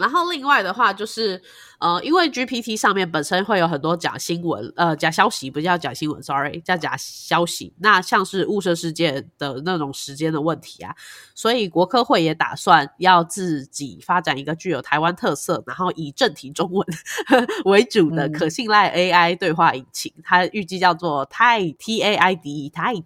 [0.00, 1.40] 然后另外的话就是，
[1.78, 7.74] 呃，因为 GPT 上面本身会有很多假新闻，呃，假消息不叫假新闻，sorry，叫假消息。
[7.78, 10.94] 那像是雾社事件的那种时间的问题啊，
[11.34, 16.86] 所以国科会也打算要自己发展一个具有台湾特色，然后以正体中文
[17.66, 20.12] 为主的可信赖 AI 对话引擎。
[20.24, 23.04] 它预计叫做 Tide T A I D Tide。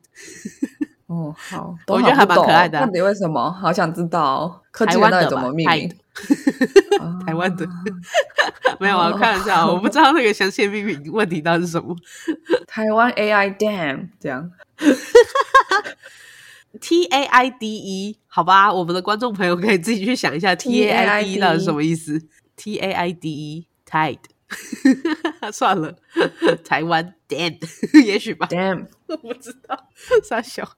[1.07, 2.81] 哦，好，我觉得还蛮可爱的。
[2.81, 3.51] 到底为什么？
[3.53, 5.91] 好想知道台湾的怎么命名？
[7.27, 7.67] 台湾的
[8.79, 11.95] 没有啊，开玩笑，我不知道那个详细命名问题到底是什么。
[12.67, 14.51] 台湾 AI Dam 这样，
[16.81, 22.21] T A I D E 好吧，我们的观众朋友可以自己去想一下 T A I D 到底是什么意思。
[22.57, 24.19] T A I D E Tide，
[25.53, 25.97] 算了，
[26.65, 27.59] 台湾 damn
[28.05, 28.87] 也许吧，damn。
[29.07, 29.89] 我不知道，
[30.23, 30.69] 傻笑。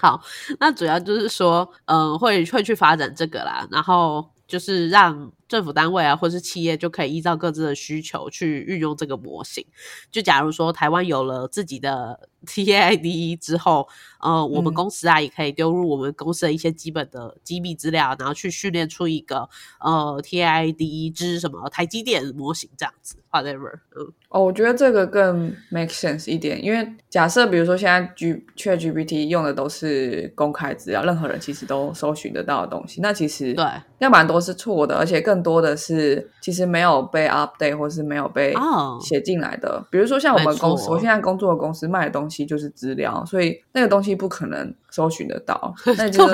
[0.00, 0.22] 好，
[0.58, 9.66] 那主要就是说，嗯，会会去发展这个啦，然后就是让政府单位啊，或是企业就可以依照各自的需求去运用这个模型。
[10.10, 13.88] 就假如说台湾有了自己的 TAID 之后，
[14.20, 19.48] 呃，我们公司啊也可以丢入我们公司的一些基本的机密资料，然后去训练出一个
[19.80, 23.72] 呃 TAID 之什么台积电模型这样子，whatever。
[23.96, 33.64] 嗯，哦，我觉得这个更 make sense 一点，因为假设比如说现在 G ChatGPT 用的都是公开资料，任何人其实都搜寻得到的东西，那其实对，
[33.98, 38.54] 要蛮多是错的，而且更多的是其实没有被 update 或是没有被
[39.00, 39.84] 写进来的。
[39.90, 45.74] 比如说像我们公司，我现在工作的公司卖的东西就是资料，所以那个东西不可能搜寻得到。
[45.98, 46.32] 那就是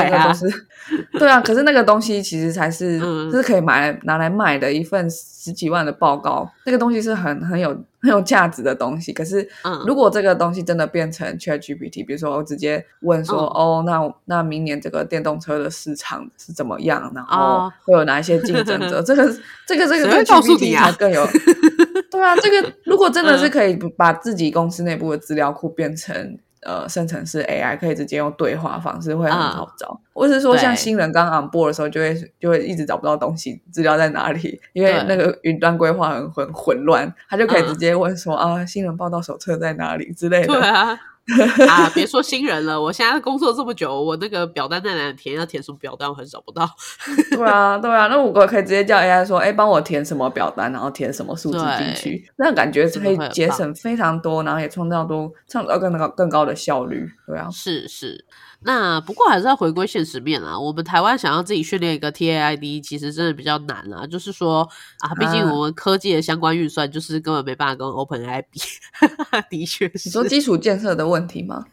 [1.19, 1.41] 对啊。
[1.41, 2.99] 可是那个东西其实才是
[3.31, 9.13] 是可以买拿来卖的一份十几万的报告，那个东西是很很有很有价值的东西。
[9.13, 9.47] 可是
[9.87, 17.13] 如果这个东西真的变成 ChatGPT，比如说我直接问说，哦，那那明年这个电动车的市场是怎么样？
[17.15, 19.03] 然后会有哪一些竞争者？
[19.05, 19.25] 这个
[19.67, 21.27] 这个这个 GPT 才更有。
[22.09, 29.99] 对啊，这个如果真的是可以把自己公司内部的资料库变成呃生成式 AI，可以直接用对话方式，会很好找。
[30.13, 34.61] 或是说，像新人刚 on board 的时候，就会就会一直找不到东西，资料在哪里？
[34.75, 40.49] 因为那个云端规划很很混乱，他就可以直接问说啊，新人报道手册在哪里之类的。
[40.49, 40.99] 对啊。
[41.69, 45.35] 啊，别说新人了，我现在工作这么久，我那个表单在哪填？
[45.37, 46.09] 要填什么表单？
[46.09, 46.69] 我很找不到。
[47.31, 57.09] 对啊，对啊，那我可以直接叫 AI 说，哎，帮我填什么表单，然后填什么数字进去，那感觉可以节省非常多，然后也创造多创造更高更高的效率。
[57.27, 58.25] 对啊，是是。
[58.67, 60.59] 那不过还是要回归现实面啊。
[60.59, 64.05] 我们台湾想要自己训练一个 TAID，其实真的比较难啦。
[64.05, 68.61] 就是说啊，毕竟我们科技的相关预算就是根本没办法跟 OpenAI 比。
[69.49, 71.65] 的确，你说基础建设的问题吗？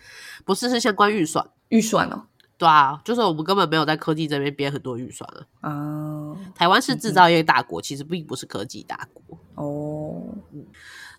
[0.46, 1.44] 不是，是相关预算。
[1.70, 2.28] 预算哦，
[2.60, 5.28] 对啊，就是我们根本没有在科技这边编很多预算
[5.62, 5.72] 啊。
[5.72, 9.36] 啊，台湾是制造业大国，其实并不是科技大国。
[9.56, 10.64] 哦，嗯。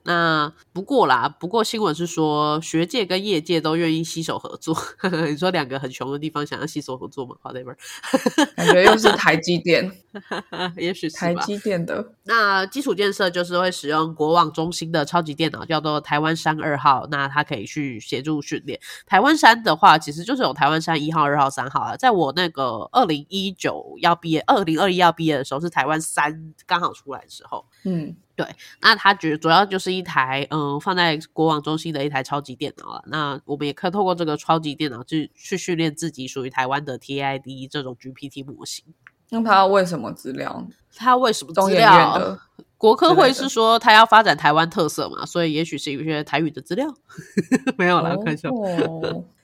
[0.05, 4.77] 那不过啦，不过新闻是说学界跟业界都愿意携手合作。
[5.29, 7.75] 你说两个很穷的地方想要携手合作吗？Whatever，
[8.55, 9.91] 感觉又是台积电，
[10.77, 12.13] 也许是台积电的。
[12.25, 17.07] 那基础建设就是会使用国网中心的超级电脑，叫做台湾山二号。
[17.11, 18.79] 那它可以去协助训练。
[19.07, 21.97] 台湾山的话，其实就是有台湾山一号、二号、三号啊。
[21.97, 27.65] 在我那个二零一九要毕业，二零二一要毕业的时候，是台湾三刚好出来的时候。
[27.85, 28.15] 嗯。
[28.37, 28.47] 对，
[28.81, 33.05] 那它主主要就是一台嗯放在国网中心的一台超级电脑了。
[33.07, 38.85] 那我们也可以透过这个超级电脑去去训练自己属于台湾的 TID 这种 GPT 模型。
[39.31, 40.67] 那他要问什么资料？
[40.97, 42.39] 他为什么资料？
[42.77, 45.25] 国科会是说他要发展台湾特色嘛？
[45.25, 46.93] 所以也许是有些台语的资料。
[47.79, 48.49] 没有啦，看一下。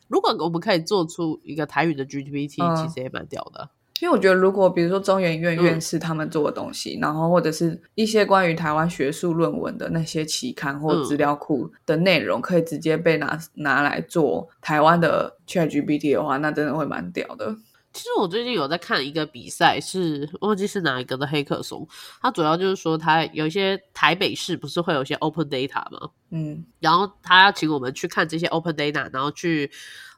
[0.08, 3.70] 如果我们可以做出一个台语的 GPT，其实也蛮屌的。
[4.00, 17.54] 因为我觉得，如果比如说中研院院士他们做的东西，然后或者是一些关于台湾学术论文的那些期刊或资料库的内容，可以直接被拿拿来做台湾的 ChatGPT 的话，那真的会蛮屌的。
[17.92, 21.86] 其实我最近有在看一个比赛，是忘记是哪一个的黑客松，
[22.22, 26.08] 它主要就是说，它有一些台北市不是会有一些 Open Data 吗？
[26.30, 29.70] 嗯，然后他要请我们去看这些 Open Data，然后去。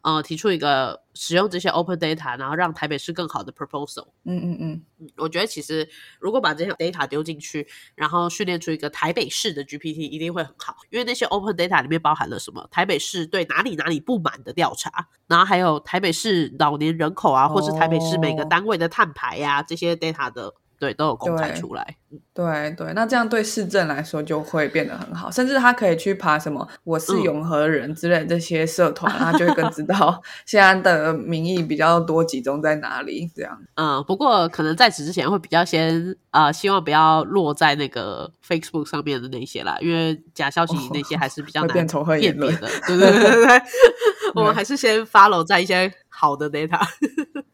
[0.02, 4.08] 呃，提出一个使用这些 open data，然后让台北市更好的 proposal。
[4.24, 5.88] 嗯嗯嗯，我觉得其实
[6.18, 10.76] 如果把这些 data 丢进去，然后训练出一个台北市的 GPT，一定会很好。
[10.90, 12.66] 因为那些 open data 里面包含了什么？
[12.70, 20.54] 台北市对哪里哪里不满的调查，然后还有台北市老年人口啊，或是台北市每个单位的碳排呀，这些 data 的。
[20.82, 21.96] 对，都有公开出来。
[22.34, 33.30] 对对，那这样对市政来说就会变得很好，甚至他可以去爬什么“我是永和人”之类这些社团，他就会更知道 现在的民意比较多集中在哪里。
[33.32, 42.68] 这样，嗯，不过可能在此之前会比较先啊，希望不要落在那个 Facebook 上面的那些啦，因为假消息那些还是比较难辨别的。
[42.88, 43.62] 对对对对，
[44.34, 46.80] 我们还是先 follow 在一些好的 data。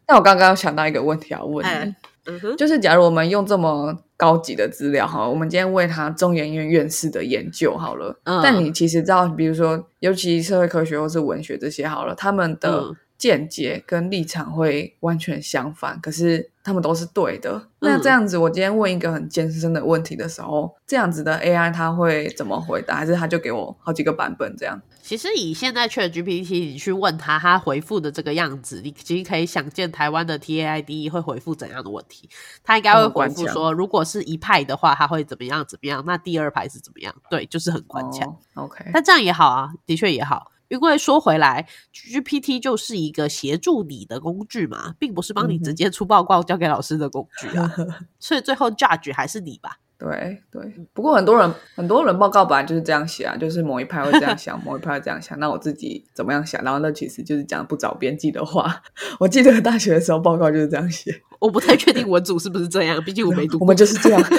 [0.06, 1.94] 那我刚刚想到一个问题要问
[2.28, 2.56] 你。
[2.56, 12.94] 就是假如我们用这么高级的资料哈，我们今天为他中研院院士的研究好了，但你其实知道，比如说，尤其社会科学或是文学这些好了，他们的。
[13.18, 17.60] 见解跟立场会完全相反，可是他们都是对的。
[17.80, 22.94] 那这样子，我今天问一个很艰深的问题的时候，这样子的 AI 他会怎么回答？
[22.94, 24.80] 还是他就给我好几个版本这样？
[25.08, 32.28] 其实以现在 ChatGPT 你去问他，他回复的这个样子，你其实可以想见台湾的 TAID 会回复怎样的问题。
[32.62, 36.04] 他应该会回复说，如果是一派的话，他会怎么样怎么样？
[36.06, 37.14] 那第二排是怎么样？
[37.30, 38.36] 对，就是很关强。
[38.52, 40.52] OK，但这样也好啊，的确也好。
[40.68, 47.74] 因为说回来，GPT 就是一个协助你的工具嘛，并不是帮你直接出报告交给老师的工具啊。
[48.20, 49.78] 所以最后 judge 还是你吧。
[49.98, 55.36] 对对，不过很多人很多人报告本来就是这样写啊，就是某一派会这样想， 某一派会这样想。
[55.40, 56.62] 那我自己怎么样想？
[56.62, 58.80] 然后那其实就是讲不找编辑的话。
[59.18, 61.20] 我记得大学的时候报告就是这样写。
[61.40, 63.58] 我不太确定文组是不是这样，毕竟我没读。
[63.60, 64.22] 我们就是这样。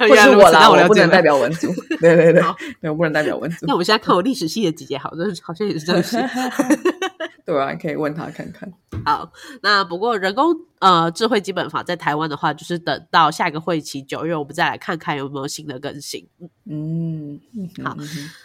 [0.00, 1.68] 不是我啦，我不能代表文组。
[2.00, 2.42] 对对对，
[2.80, 3.66] 没有不能代表文组。
[3.66, 6.18] 那我们现在看我历史系的姐姐，好像好像也是这样写。
[7.50, 8.72] 对啊，可以问他看看。
[9.04, 9.32] 好，
[9.62, 16.28] 那不过人工呃智慧基本法在台湾的话，就是等到下一个会期九月，我们再来看看有没有新的更新。
[16.66, 17.40] 嗯，
[17.82, 17.96] 好，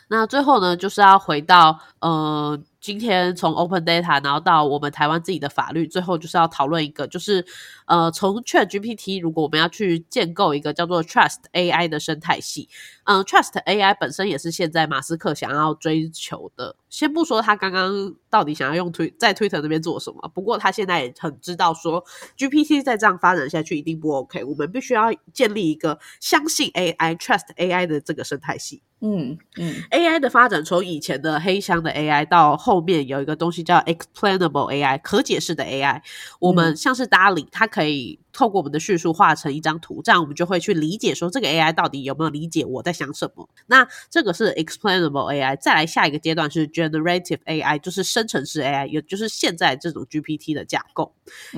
[0.09, 2.59] 那最后呢，就是要回到呃。
[2.85, 7.43] 今天从 Open Data，然后到我们台湾自己的法律，最后就是要讨论一个，就是
[7.87, 12.69] 呃，从 Chat GPT，如果我们要去建构一个叫做 Trust AI 的生态系，
[13.05, 16.75] 嗯，Trust AI 本身也是现在马斯克想要追求的。
[16.87, 22.05] 先不说他刚刚到底想要用推在 Twitter 那边做什么，不过他现在也很知道说
[22.37, 28.83] GPT 再这样发展下去一定不 OK，我们必须要建立一个相信 AI、Trust AI 的这个生态系。
[29.07, 36.01] 嗯嗯，AI 的发展从以前的黑箱的 AI 到后面有一个东西叫 Explainable AI 可解释的 AI。
[36.39, 43.47] 我们像是 DALL-E，它可以透过我们的叙述画成一张图，这样我们就会去理解说这个 AI 到底有没有理解我在想什么。
[43.67, 45.55] 那这个是 Explainable AI。
[45.61, 51.13] 再来下一个阶段是 Generative AI，就是生成式 AI，也就是现在这种 GPT 的架构。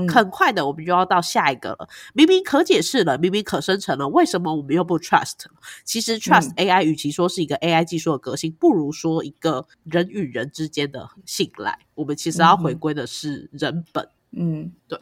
[0.09, 1.87] 很快的，我们就要到下一个了。
[2.13, 5.45] 明明可解释了，明明可生成了，为什么我们又不 Trust？
[5.85, 11.79] 其实 Trust AI 与其说是一个 AI 技术的革新，不如说一个人与人之间的信赖。
[11.95, 14.09] 我们其实要回归的是人本。
[14.31, 14.99] 嗯，对。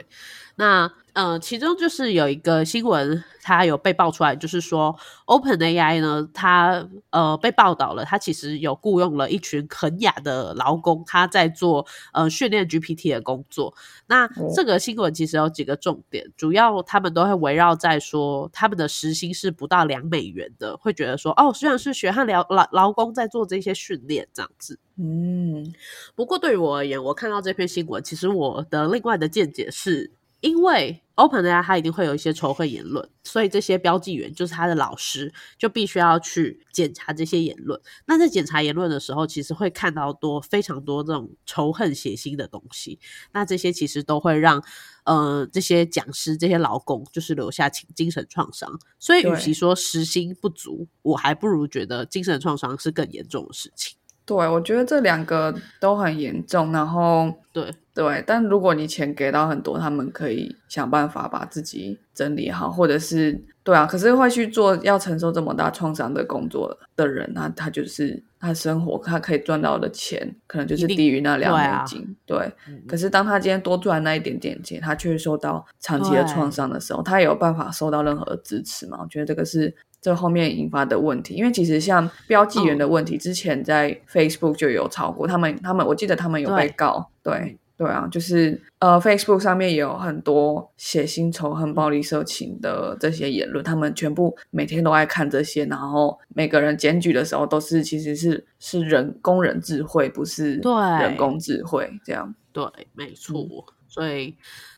[0.56, 4.94] 那呃，其中就是有一个新闻，它有被爆出来，就是说
[5.24, 13.74] Open AI 呢，它呃被报道了，它其实有雇佣了一群肯雅的劳工，他在做呃训练 GPT 的工作。
[14.08, 24.78] 那这个新闻其实有几个重点，主要他们都会围绕在说，他们的时薪是不到两美元的，会觉得说，哦，虽然是血汗劳劳劳工在做这些训练这样子。
[24.98, 25.74] 嗯，
[26.14, 30.12] 不过对于我而言，我看到这篇新闻，其实我的另外的见解是。
[30.46, 37.82] 因为 OpenAI 它一定会有一些仇恨言论，所以这些标记员就是他的老师，就必须要去检查这些言论。
[38.06, 43.00] 那在检查言论的时候，其实会看到多非常多这种仇恨血腥的东西。
[43.32, 44.64] 那这些其实都会让
[45.06, 48.80] 呃这些讲师、这些劳工就是留下精精神创伤。
[49.00, 53.98] 所以，与其说时薪不足，我还不如觉得精神创伤是更严重的事情。
[54.26, 56.72] 对，我觉得这两个都很严重。
[56.72, 63.86] 然后，对对，但如果你钱给到很多，他们可以想办法把自己整理好，或者是对啊。
[63.86, 72.16] 可是会去做要承受这么大创伤的工作的人，那他就是他生活他可以赚到的钱，可能就是低于那两美金。
[72.26, 72.52] 对，
[72.86, 79.00] 可是当他今天多赚那一点点钱，他却受到长期的创伤的时候，他有办法受到任何的支持吗？
[79.02, 79.74] 我觉得这个是。
[80.02, 100.62] 这后面引发的问题，因为其实像标记员的问题，之前在 Facebook 就有炒过，他们他们我记得他们有被告，对对啊，就是呃 Facebook 上面也有很多血腥、仇恨、暴力、色情的这些言论，他们全部每天都爱看这些，然后每个人检举的时候都是其实是是人工人智慧，不是
[101.02, 102.64] 人工智慧这样，对，
[102.94, 104.38] 没错，所以。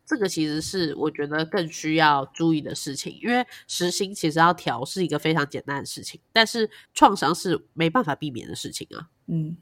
[0.10, 9.10] 这个其实是我觉得更需要注意的事情，因为实薪其实要调是一个非常简单的事情，但是创伤是没办法避免的事情啊。
[9.28, 9.58] 嗯嗯，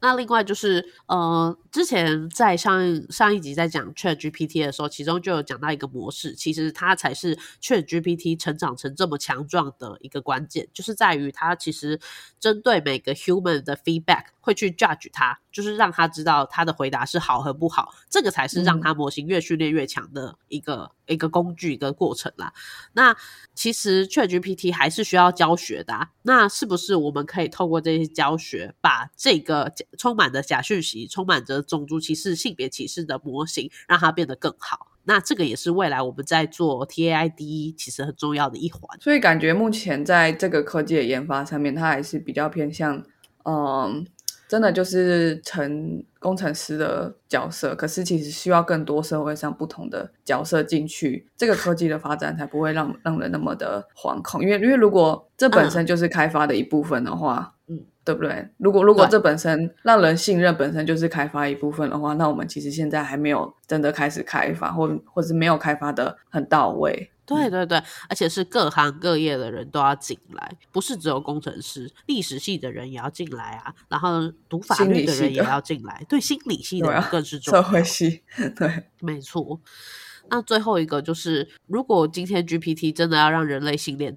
[0.00, 11.98] 那另外就是，呃，之前在上上一集在讲 Chat GPT 的时候，其中就有讲到一个模式，其实它才是 Chat GPT 成长成这么强壮的一个关键，就是在于它其实
[12.38, 22.52] 针对每个 human 的 feedback 会去 judge 它，就是让他知道他的回答是好和不好，这个才是让它模型越训练越强的一个一个工具一个过程啦。
[22.92, 23.16] 那
[23.54, 34.86] 其实 Chat GPT 还是需要教学的，啊那是不是我们可以透过这些教学把把这个充满着假讯息、充满着种族歧视、性别歧视的模型，让它变得更好。
[35.04, 38.82] 那这个也是未来我们在做 TAID 其实很重要的一环。
[39.00, 43.02] 所以感觉目前在这个科技的研发上面，它还是比较偏向，
[43.44, 44.06] 嗯，
[44.46, 47.74] 真的就是成工程师的角色。
[47.74, 54.42] 可是其实需要更多社会上不同的角色进去，这个科技的发展才不会让让人那么的惶恐。
[54.42, 57.86] 因为因为如果这本身就是开发的一部分的话，嗯。
[58.04, 58.48] 对不对？
[58.56, 67.10] 如果如果这本身让人信任本身就是开发一部分的话，那我们其实现在还没有真的开始开发，或或是没有开发的很到位。
[67.26, 77.62] 对对对，而且是各行各业的人都要进来，不是只有工程师，历史系的人也要进来啊，然后读法律的人也要进来，对，心理系的人更是重要。
[77.62, 78.24] 社会系，
[78.56, 79.60] 对，没错。
[80.30, 84.16] 那最后一个就是，如果今天 GPT 真的要让人类信任，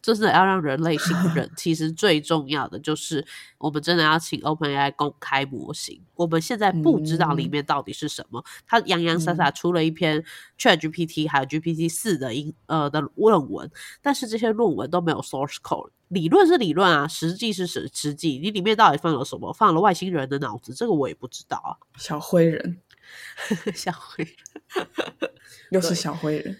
[0.00, 3.26] 真的要让人类信任， 其实最重要的就是
[3.58, 6.00] 我们真的要请 OpenAI 公开模型。
[6.14, 10.24] 我们现在不知道里面到底是什么，他洋洋洒洒出了一篇
[10.58, 15.90] ChatGPT 还有 GPT 四的英呃的论文，但是这些论文都没有 source code。
[16.08, 19.52] 理论是理论啊，实际是实实际，你里面到底放了什么？
[19.52, 20.72] 放了外星人的脑子？
[20.72, 21.76] 这个我也不知道啊。
[21.98, 22.78] 小灰人。
[23.74, 24.86] 小灰人，
[25.70, 26.56] 又是小灰人。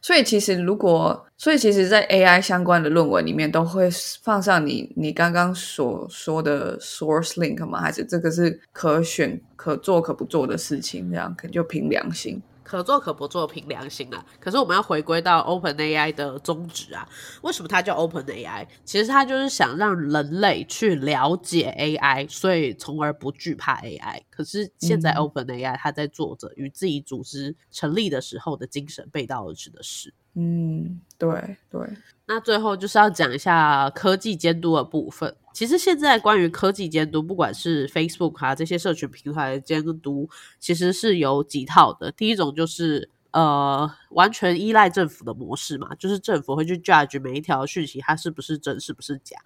[0.00, 3.90] 所以其实，如果所以其实，在 AI 相关的论文里面，都会
[4.22, 7.80] 放上你你刚刚所说的 source link 吗？
[7.80, 11.10] 还是这个是可选、可做、可不做的事情？
[11.10, 12.40] 这样可就凭良心。
[12.68, 14.22] 可做可不做，凭良心啊！
[14.38, 17.08] 可是我们要回归到 Open AI 的宗旨啊。
[17.40, 18.68] 为什么它叫 Open AI？
[18.84, 24.20] 其实它就是想让人类去了解 AI，所以从而不惧怕 AI。
[24.28, 30.12] 可是现在 Open AI 它在做着与自己组织成立的时候的精神背道而驰的事。
[30.27, 31.80] 嗯，嗯对对。
[32.26, 35.34] 那最后就是要讲一下科技监督的部分。
[35.52, 40.30] 其实现在关于科技监督，不管是 Facebook 啊这些社群平台的监督，
[40.60, 42.12] 其实是有几套的。
[42.12, 49.36] 第一种就是呃完全依赖政府的模式嘛，就是政府会去 judge 每一条讯息它是不是真是不是假。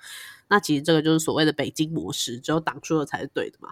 [0.49, 3.71] 那其实这个就是所谓的北京模式，只有党说的才是对的嘛。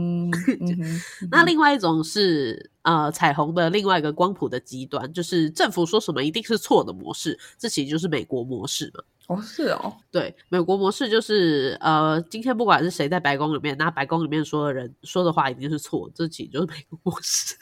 [1.30, 9.02] 那另外一种是呃彩虹的另外一个光谱的极端，就是政府说什么一定是错的模式，这其实就是美国模式嘛。
[9.28, 17.56] 哦，是哦，对，美国模式就是呃，今天不管是谁在白宫里面，那白宫里面说的人说的话一定是错，这其实就是美国模式。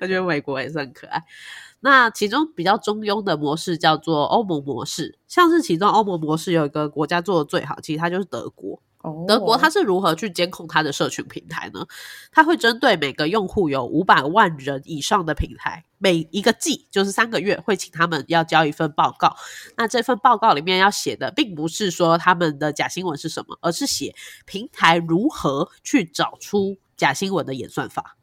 [0.00, 1.22] 我觉得美国也是很可爱。
[1.80, 8.80] 那其中比较中庸的模式叫做欧盟模式，像是其中欧盟模式有一个国家做的最好，其实它就是德国。
[9.26, 11.84] 德国它是如何去监控它的社群平台呢？
[12.30, 19.34] 它会针对每个用户有五百万人以上的平台，每一个季就是三个月，会请他们要交一份报告。
[19.76, 24.14] 那这份报告里面要写的，并不是说他们的假新闻是什么，而是写
[24.46, 28.16] 平台如何去找出假新闻的演算法。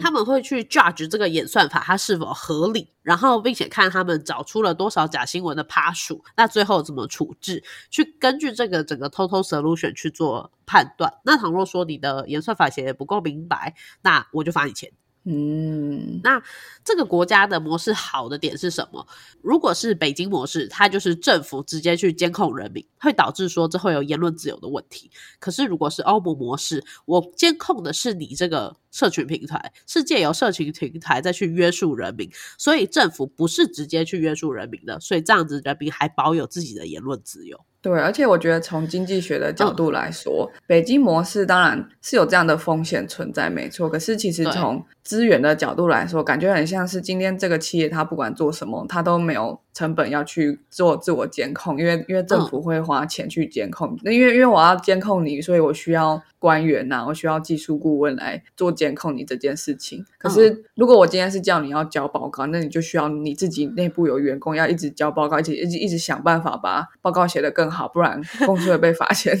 [0.00, 11.12] 他们会去 judge 这个演算法它是否合理，然后并且看他们找出了多少假新闻的趴数，那最后怎么处置，去根据这个整个 total solution 去做判断。
[11.24, 14.90] 那倘若说你的演算法写的不够明白，那我就罚你钱。
[15.24, 16.42] 嗯，那
[16.82, 19.06] 这个国家的模式好的点是什么？
[19.42, 25.10] 如果是北京模式，它就是政府直接去监控人民，会导致说这会有言论自由的问题。
[25.38, 37.58] 可是如果是欧盟模式，我监控的是你这个社群平台，是借由社群平台再去约束人民，所以政府不是直接去约束人民的，所以这样子人民还保有自己的言论自由。
[37.82, 43.88] 对，而且我觉得从经济学的角度来说，北京模式当然是有这样的风险存在，没错。
[43.88, 53.98] 可是其实从资源的角度来说，感觉很像是今天这个企业，它不管做什么，它都没有成本要去做自我监控，因为因为政府会花钱去监控。
[54.02, 60.04] 那因为因为我要监控你，所以我需要官员呐，我需要技术顾问来做监控你这件事情。
[60.18, 67.70] 可是如果我今天是叫你要交报告，那你就需要你自己内部有员工要一直交报告，一直一直一直想办法把报告写得更。
[67.70, 69.32] 好，不然 公司会被罚钱，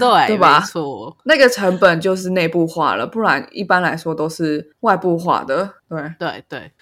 [0.00, 0.60] 对对吧？
[0.60, 5.74] 错，那个成本就是内部化了，不然一般来说都是外部化的。
[5.88, 6.72] 对对对，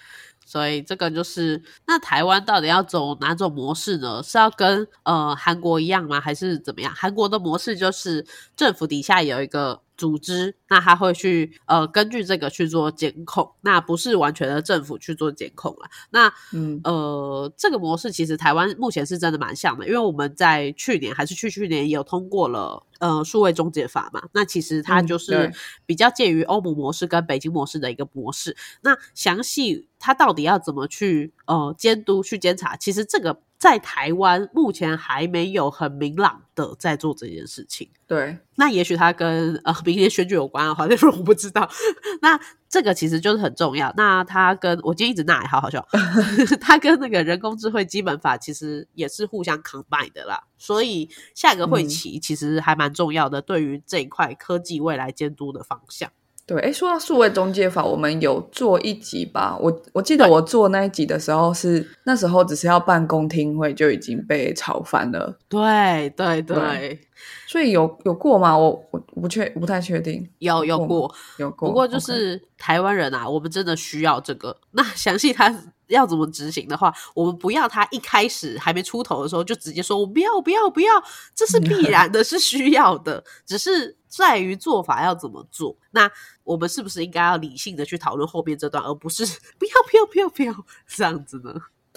[0.47, 4.23] 所以这个就是那台湾到底要走哪种模式呢？
[4.23, 6.19] 是要跟呃韩国一样吗？
[6.19, 6.93] 还是怎么样？
[6.95, 8.25] 韩国的模式就是
[8.55, 9.81] 政府底下有一个。
[9.97, 15.89] 组织，那他会去呃根据这个去做监控，那不是完全的政府去做监控了。
[16.11, 24.23] 那嗯呃这个模式其实台湾目前是真的蛮像的，因为我们在去年还是去去年有通过了呃数位中介法嘛。
[24.33, 25.51] 那其实它就是
[25.85, 28.55] 比较介于欧盟模式跟北京模式的一个模式。
[28.81, 32.75] 那详细它到底要怎么去呃监督去监察？
[32.77, 33.41] 其实这个。
[33.59, 37.89] 在台湾目前还没有很明朗的在做这件事情。
[38.05, 41.67] 对，那也许它跟呃明年选举有关的话，那我不知道。
[42.21, 42.39] 那
[42.69, 43.93] 这个其实就是很重要。
[43.97, 45.87] 那他跟我今天一直那还好好笑，
[46.61, 50.43] 他跟那个人工智慧基本法其实也是互相 combine 的啦。
[50.57, 56.09] 所以下一个会期其实还蛮重要的，对于这一块科技未来监督的方向。
[56.45, 59.57] 对，哎，说到数位中介法，我们有做一集吧？
[59.59, 65.37] 我我记得我做那一集的时候，是那时候只是要办公听会就已经被炒翻了。
[65.49, 67.01] 对对对，
[67.47, 68.57] 所以有有过吗？
[68.57, 71.69] 我我不确不太确定，有有过有过。
[71.69, 74.57] 不过就是台湾人啊，我们真的需要这个。
[74.71, 75.73] 那 详细他。
[75.87, 80.91] 要怎么执行的话，我们不要他一开始还没出头的时候就直接说“我不要，不要，不要”，
[81.33, 85.77] 这是必然的， 是需要的，只是在于做法要怎么做。
[85.91, 86.11] 那
[86.43, 89.25] 我们是不是应该要理性的去讨论后面这段，而不是
[89.57, 91.53] “不要，不要，不要，不要”这样子呢？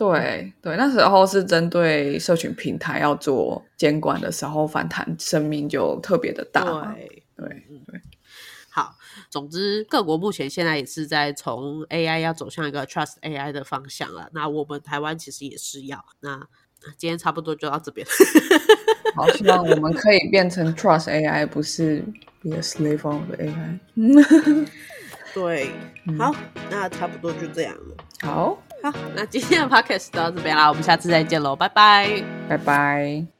[0.09, 6.65] 对对，那时候是针对社群平台要做监管的时候，反弹声明就特别的大。
[6.97, 7.49] 对对
[7.87, 8.01] 对。
[8.71, 8.95] 好，
[9.29, 14.31] 总之各国目前现在也是在从 AI 要走向一个 Trust AI 的方向了。
[14.33, 16.03] 那我们台湾其实也是要。
[16.21, 16.47] 那
[16.97, 18.07] 今天差不多就到这边。
[19.15, 22.01] 好，希望我们可以变成 Trust AI，不是
[22.41, 23.79] be a slave of AI。
[25.35, 25.71] 对，
[26.19, 26.35] 好，
[26.71, 27.97] 那差不多就这样了。
[28.23, 33.40] 好，好，那今天的 Podcast 到这边啦，我们下次再见喽，拜拜，拜拜。